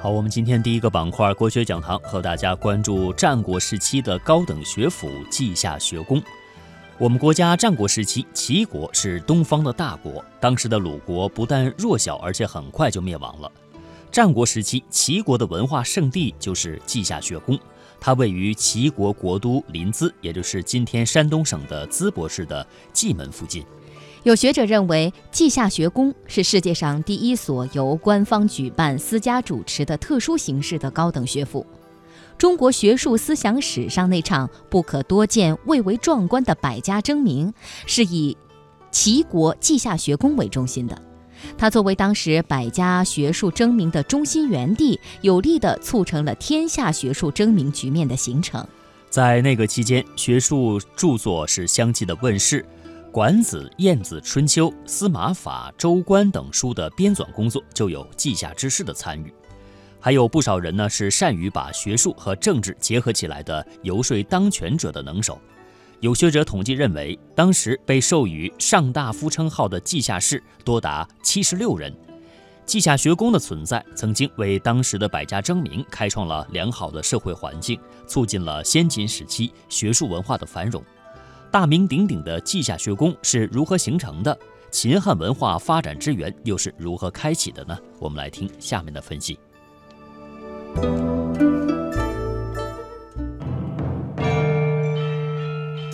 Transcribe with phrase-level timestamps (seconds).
[0.00, 6.22] 好，我们今天第一个板块国学讲堂和大家关注战国时期的高等学府稷下学宫。
[6.98, 13.50] 我们国家战国时期，齐国是东方的大国，当时的鲁国不但弱小，而且很快就灭亡了。
[14.08, 17.58] 战国时期，齐国的文化圣地就是稷下学宫，
[18.00, 23.64] 它位于齐国国都临淄，也就是今天山东省的淄博市的蓟门附近。
[24.24, 31.64] 有学者认为，稷下学宫是世界上第一所由官方举办、私家主持的特殊形式的高等学府。
[32.36, 37.52] 中国学术思想史上那场不可多见、蔚为壮观的百家争鸣，
[37.86, 38.36] 是以
[38.90, 41.00] 齐国稷下学宫为中心的。
[41.56, 48.66] 它作为当时百家学术争鸣的中心园地，有力地促成了天下学术争鸣局面的形成。
[49.10, 52.64] 在那个期间，学术著作是相继的问世。
[53.10, 59.32] 《管子》《晏子春秋》《司马法》《周官》等书的编纂工作就有稷下之士的参与，
[59.98, 65.40] 还有不少人呢是善于把学术和政治结合起来的游说当权者的能手。
[66.00, 71.92] 有学者统计认为，当时被授予上大夫称号的稷下士多达七十六人。
[72.64, 80.80] 稷下学宫的存在，曾经为当时的百家争鸣开创了良好的社会环境，促进了先秦时期学术文化的繁荣。
[81.50, 84.38] 大名鼎鼎的稷下学宫是如何形成的？
[84.70, 87.76] 秦汉文化发展之源又是如何开启的呢？
[87.98, 89.36] 我们来听下面的分析。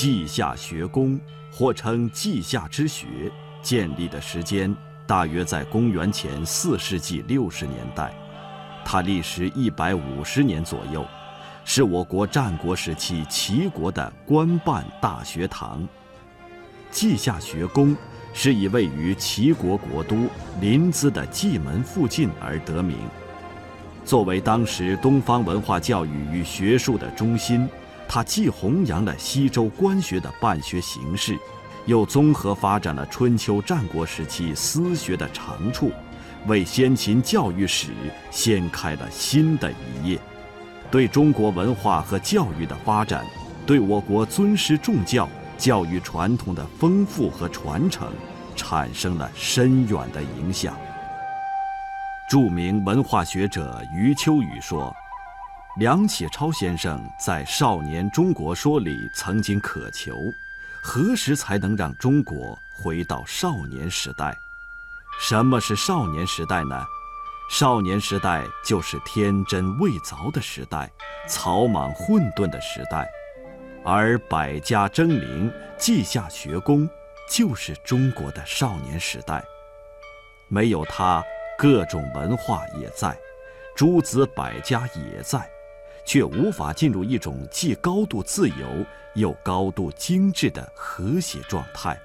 [0.00, 1.20] 稷下学宫，
[1.52, 3.06] 或称稷下之学，
[3.60, 4.74] 建立的时间
[5.06, 8.10] 大约在公元前四世纪六十年代，
[8.82, 11.06] 它历时一百五十年左右。
[11.66, 15.86] 是我国战国时期齐国的官办大学堂。
[16.90, 17.94] 稷下学宫
[18.32, 20.26] 是以位于齐国国都
[20.62, 22.96] 临淄的蓟门附近而得名。
[24.02, 27.68] 作为当时东方文化教育与学术的中心，
[28.12, 31.38] 它既弘扬了西周官学的办学形式，
[31.86, 35.92] 又综合发展了春秋战国时期私学的长处，
[36.48, 37.92] 为先秦教育史
[38.28, 40.18] 掀开了新的一页。
[40.90, 43.24] 对中国文化和教育的发展，
[43.64, 48.12] 对我国尊师重教、教育传统的丰富和传承，
[48.56, 50.76] 产生了深远的影响。
[52.28, 54.92] 著名文化学者余秋雨说
[55.80, 60.30] ：“梁启超先生在《少年中国说》里曾经渴求，
[60.82, 64.36] 何时才能让中国回到少年时代？
[65.22, 66.84] 什么是少年时代呢？”
[67.48, 70.86] 少年时代就是天真未凿的时代，
[71.26, 73.08] 草莽混沌的时代，
[73.82, 76.86] 而百家争鸣、稷下学宫
[77.26, 79.42] 就是中国的少年时代。
[80.46, 81.24] 没有它，
[81.56, 83.16] 各种文化也在，
[83.74, 85.50] 诸子百家也在，
[86.10, 88.84] 却无法进入一种既高度自由
[89.14, 91.96] 又高度精致的和谐状态，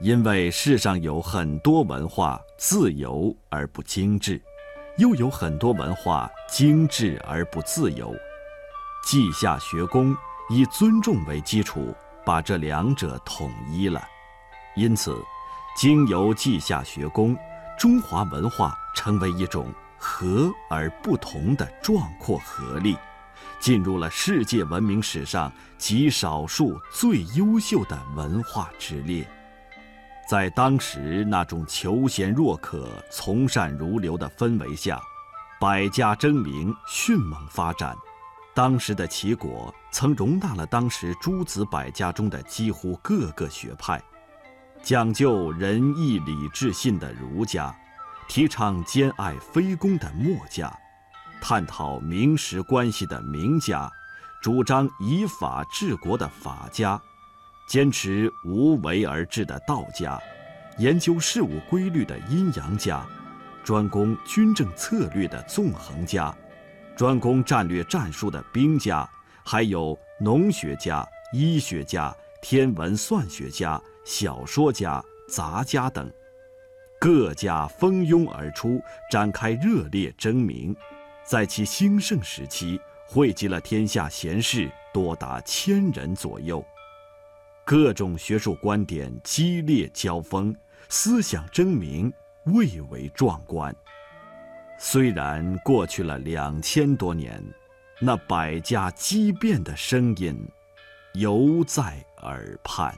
[0.00, 4.40] 因为世上有很多文化自由而不精致。
[4.96, 8.16] 又有很多文化精致而不自由，
[9.04, 10.16] 稷下学宫
[10.48, 11.94] 以尊重为基础，
[12.24, 14.02] 把这两者统一了。
[14.74, 15.22] 因此，
[15.76, 17.36] 经由稷下学宫，
[17.78, 22.96] 中华文化成为一种和而不同的壮阔合力，
[23.64, 29.26] 进入了世界文明史上极少数最优秀的文化之列。
[30.28, 35.00] 在当时那种求贤若渴、从善如流的氛围下，
[35.58, 37.96] 百家争鸣，迅猛发展。
[38.54, 43.98] 当时的齐国曾容纳了当时诸子百家中的几乎各个学派，
[44.82, 47.74] 讲究仁义礼智信的儒家，
[48.28, 50.70] 提倡兼爱非攻的墨家，
[51.46, 53.92] 探讨名实关系的名家，
[54.40, 56.98] 主张以法治国的法家。
[57.68, 60.18] 坚持无为而治的道家，
[60.78, 63.06] 研究事物规律的阴阳家，
[63.62, 66.34] 专攻军政策略的纵横家，
[66.96, 69.06] 专攻战略战术的兵家，
[69.44, 76.10] 还有农学家、医学家、天文算学家、小说家、杂家等，
[76.98, 78.80] 各家蜂拥而出，
[79.10, 80.74] 展开热烈争鸣，
[81.24, 86.62] 在其兴盛时期，汇集了天下贤士多达千人左右。
[87.64, 90.54] 各种学术观点激烈交锋，
[90.90, 92.12] 思想争鸣
[92.44, 93.74] 蔚为壮观。
[94.78, 97.42] 虽然过去了两千多年，
[98.00, 100.36] 那百家激辩的声音
[101.14, 102.94] 犹在耳畔。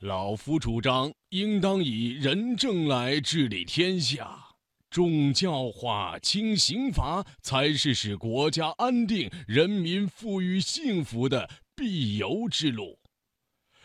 [0.00, 4.36] 老夫主张，应当以仁政来治理天下，
[4.92, 12.98] 重教化、轻刑罚才是使国家安定、人民富裕幸福的必由之路。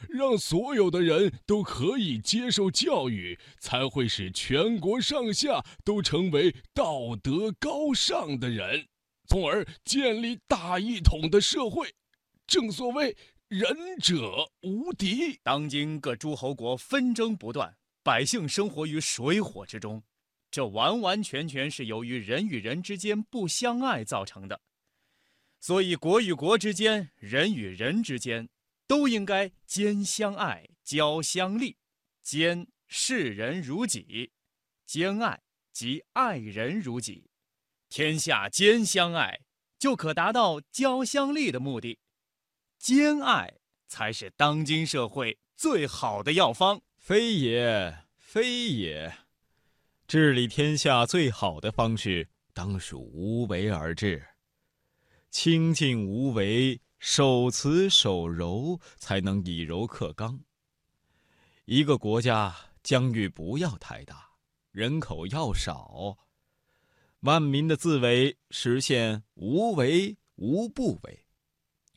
[0.10, 8.86] 让所有的人都可以接受教育，才会使全国上下都成为道德高尚的人，
[9.30, 11.88] 从而建立大一统的社会。
[12.46, 13.16] 正所谓
[13.48, 15.40] “仁者无敌”。
[15.42, 17.74] 当今各诸侯国纷争不断，
[18.04, 20.04] 百姓生活于水火之中，
[20.52, 24.62] 这完完全全是由于人与人之间不相爱造成的。
[25.60, 28.50] 所以，国与国之间，人与人之间。
[28.90, 31.76] 都应该兼相爱，交相利，
[32.24, 34.32] 兼视人如己，
[34.86, 35.42] 兼爱
[35.74, 37.30] 即爱人如己，
[37.90, 39.42] 天下兼相爱，
[39.78, 42.00] 就可达到交相利的目的。
[42.80, 43.56] 兼爱
[43.90, 46.82] 才是当今社会最好的药方。
[46.96, 49.14] 非也，非也，
[50.08, 54.26] 治理天下最好的方式，当属无为而治。
[55.30, 56.80] 清静无为。
[57.00, 60.42] 守慈守柔，才能以柔克刚。
[61.66, 64.32] 一个国家疆域不要太大，
[64.72, 66.18] 人口要少，
[67.20, 71.28] 万民的自为实现无为无不为，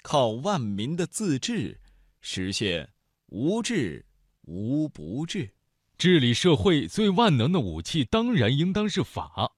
[0.03, 1.81] 靠万民的自治
[2.21, 2.93] 实现
[3.29, 4.05] 无治
[4.43, 5.55] 无不治。
[6.01, 9.53] 治理社会最万能的武器，当然应当是法。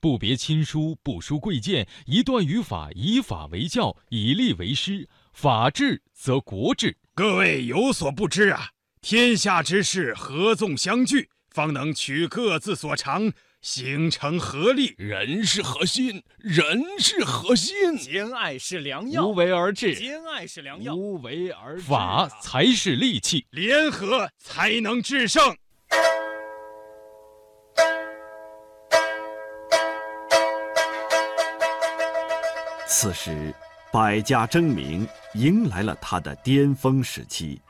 [0.00, 5.06] 不别亲疏，不疏贵贱，一段语法，以法为教，以利为师。
[5.34, 6.96] 法治则国治。
[7.14, 8.70] 各位有所不知啊，
[9.02, 14.94] 天下之事合纵相聚，方能取各自所长，形成合力。
[14.96, 17.96] 人是核心，人是核心。
[17.96, 19.26] 兼爱是良药。
[19.26, 19.94] 无为而治。
[19.94, 20.94] 兼爱是良药。
[20.94, 21.82] 无为而治。
[21.82, 25.56] 法才是利器，联合才能制胜。
[32.86, 33.54] 此时，
[33.92, 37.60] 百家争鸣迎来了它的巅峰时期。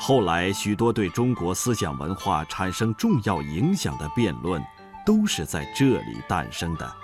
[0.00, 4.60] 后来，许多对中国思想文化产生重要影响的辩论，
[5.04, 6.96] 都是在这里诞生的。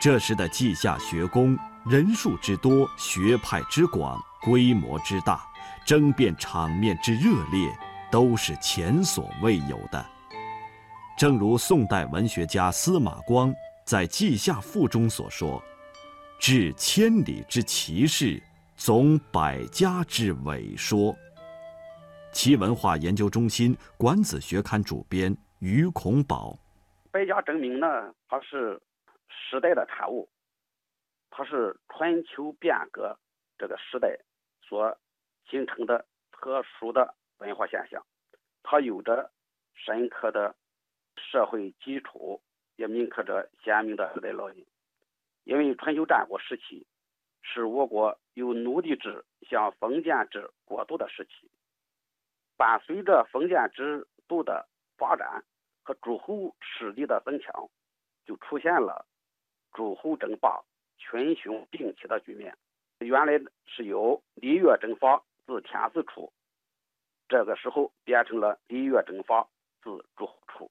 [0.00, 5.44] 这时的稷下学宫人数之多、学派之广、规模之大、
[5.84, 7.76] 争辩场面之热烈，
[8.10, 10.04] 都是前所未有的。
[11.16, 13.52] 正如宋代文学家司马光
[13.84, 15.62] 在《稷下赋》中所说。
[16.38, 18.40] 治千里之奇事，
[18.76, 21.12] 总百家之伟说。
[22.32, 26.56] 其文化研究中心《管子学刊》主编于孔宝，
[27.18, 28.80] 百家争鸣呢，它是
[29.28, 30.28] 时代的产物，
[31.30, 33.18] 它是春秋变革
[33.58, 34.16] 这个时代
[34.62, 34.96] 所
[35.50, 38.06] 形成的特殊的文化现象，
[38.62, 39.32] 它有着
[39.74, 40.54] 深刻的
[41.16, 42.40] 社会基础，
[42.76, 44.64] 也铭刻着鲜明的时代烙印。
[45.42, 46.86] 因为春秋战国时期
[47.42, 51.50] 是我国由奴隶制向封建制过渡的时期，
[52.56, 55.42] 伴随着封建制度的发展
[55.88, 57.66] 和诸侯势力的增强，
[58.26, 59.06] 就出现了
[59.72, 60.60] 诸侯争霸、
[60.98, 62.54] 群雄并起的局面。
[62.98, 66.30] 原来是由礼乐征伐自天子出，
[67.26, 69.48] 这个时候变成了礼乐征伐
[69.82, 70.70] 自诸侯出，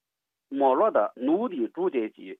[0.50, 2.40] 没落的奴隶主阶级。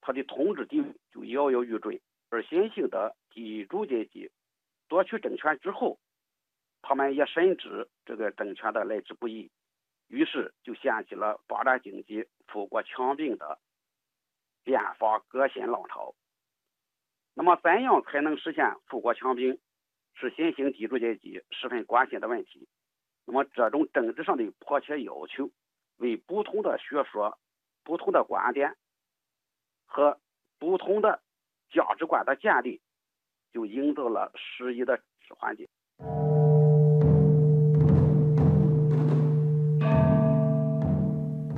[0.00, 2.00] 他的统治地位就摇摇欲坠，
[2.30, 4.30] 而新兴的地主阶级
[4.88, 5.98] 夺取政权之后，
[6.80, 9.50] 他们也深知这个政权的来之不易，
[10.08, 13.58] 于是就掀起了发展经济、富国强兵的
[14.62, 16.14] 变法革新浪潮。
[17.34, 19.58] 那么，怎样才能实现富国强兵，
[20.14, 22.68] 是新兴地主阶级十分关心的问题。
[23.24, 25.50] 那么，这种政治上的迫切要求，
[25.96, 27.38] 为不同的学说、
[27.82, 28.76] 不同的观点。
[29.86, 30.18] 和
[30.58, 31.22] 不同的
[31.70, 32.80] 价值观的建立，
[33.52, 35.68] 就营造了适宜的环境。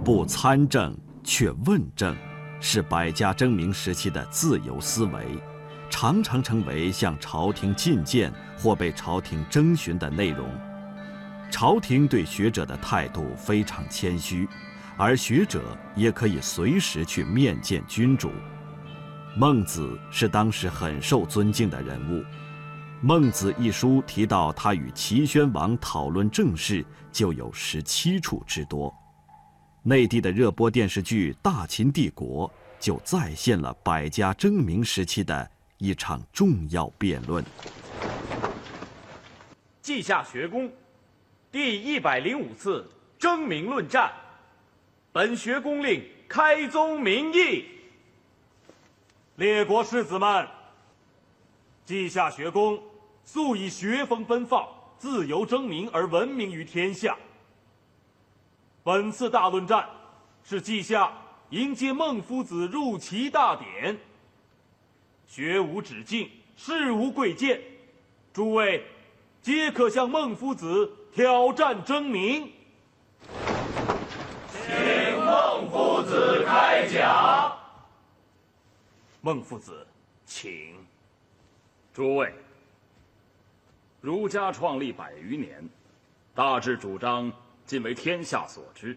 [0.07, 2.17] 不参政却问政，
[2.61, 5.27] 是百家争鸣时期的自由思维，
[5.91, 10.49] 常常成为向朝廷进谏或被朝廷征询的内容。
[11.51, 14.49] 朝廷对学者的态度非常谦虚。
[14.97, 18.31] 而学者也可以随时去面见君主。
[19.37, 22.23] 孟子是当时很受尊敬的人物，
[23.01, 28.95] 《孟子》一书提到他与齐宣王讨论政事就有十七处之多。
[29.89, 32.51] 内地的热播电视剧《大秦帝国》
[32.85, 37.45] 就再现了百家争鸣时期的一场重要辩论。
[39.81, 40.69] 稷下学宫
[41.53, 42.85] 第一百零五次
[43.17, 44.11] 争鸣论战。
[45.13, 47.65] 本学宫令开宗明义。
[49.37, 50.49] 列国士子们，
[51.85, 52.83] 稷下学宫
[53.25, 54.67] 素以学风奔放、
[54.99, 57.17] 自由争鸣而闻名于天下。
[58.87, 59.85] 本次大论战，
[60.45, 61.13] 是稷下
[61.51, 63.99] 迎接孟夫子入齐大典。
[65.27, 67.61] 学无止境，事无贵贱，
[68.33, 68.87] 诸位
[69.43, 72.49] 皆可向孟夫子挑战争鸣。
[74.53, 77.59] 请孟夫子开讲。
[79.21, 79.85] 孟夫子，
[80.25, 80.77] 请。
[81.93, 82.33] 诸位，
[84.01, 85.69] 儒家创立百余年，
[86.37, 87.33] 大致主张
[87.67, 88.97] 尽为天下所知，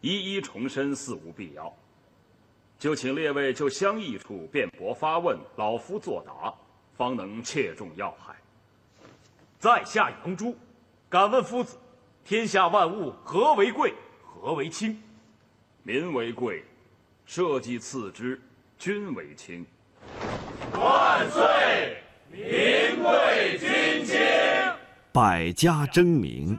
[0.00, 1.72] 一一重申似无必要。
[2.78, 6.52] 就请列位就相异处辩驳发问，老夫作答，
[6.96, 8.34] 方能切中要害。
[9.58, 10.56] 在下杨朱，
[11.08, 11.76] 敢问夫子：
[12.24, 13.94] 天下万物何为贵，
[14.24, 15.00] 何为轻？
[15.84, 16.64] 民为贵，
[17.26, 18.40] 社稷次之。
[18.78, 19.64] 君为轻，
[20.72, 22.02] 万岁！
[22.32, 22.40] 民
[23.00, 24.18] 贵君轻。
[25.12, 26.58] 百家争鸣，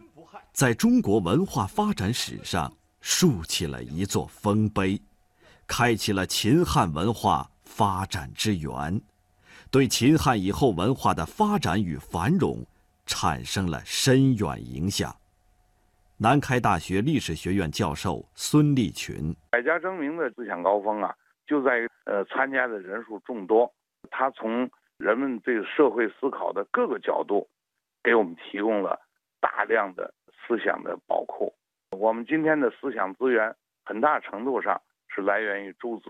[0.54, 5.02] 在中国文化发展史上竖起了一座丰碑，
[5.68, 9.02] 开启了秦汉文化发展之源，
[9.72, 12.64] 对秦汉以后文化的发展与繁荣
[13.08, 15.12] 产生了深远影响。
[16.18, 21.12] 南开大学历史学院教授孙立群：百家争鸣的思想高峰啊。
[21.48, 23.70] 就在于呃参加的人数众多，
[24.12, 27.50] 他从人们对社会思考的各个角度，
[28.04, 28.98] 给我们提供了
[29.42, 30.14] 大量的
[30.46, 31.54] 思想的宝库。
[31.92, 36.10] 我们今天的思想资源很大程度上是来源于诸子，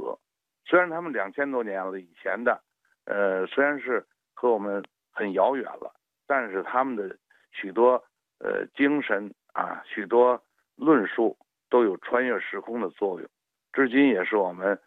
[0.65, 2.61] 虽然他们两千多年了以前的，
[3.05, 5.93] 呃虽然是和我们很遥远了，
[6.27, 7.17] 但是他们的
[7.51, 8.03] 许多
[8.39, 10.41] 呃精神啊，许多
[10.75, 11.37] 论述
[11.69, 13.29] 都有穿越时空的作用，
[13.71, 14.79] 至今也是我们。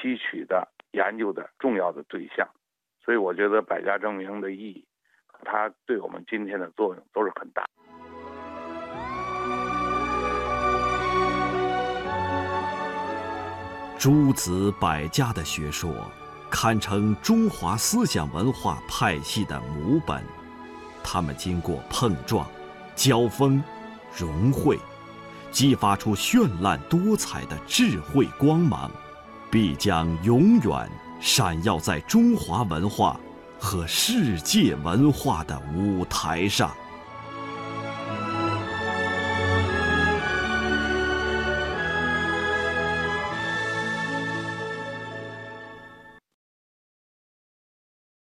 [0.00, 2.48] 吸取的研究的重要的对象，
[3.04, 4.86] 所以我觉得百家争鸣的意义，
[5.42, 7.64] 它对我们今天的作用都是很大。
[14.02, 15.94] 诸子百家的学说，
[16.50, 20.20] 堪称中华思想文化派系的母本，
[21.04, 22.44] 他们经过碰撞、
[22.96, 23.62] 交锋、
[24.12, 24.76] 融汇，
[25.52, 28.90] 激发出绚烂多彩的智慧光芒。
[29.48, 30.90] 必将永远
[31.20, 33.20] 闪耀在中华文化
[33.56, 36.74] 和世界文化的舞台上。